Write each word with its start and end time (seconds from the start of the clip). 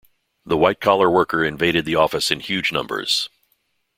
The 0.47 0.57
white-collar 0.57 1.11
worker 1.11 1.43
invaded 1.45 1.85
the 1.85 1.93
office 1.95 2.31
in 2.31 2.39
huge 2.39 2.71
numbers. 2.71 3.29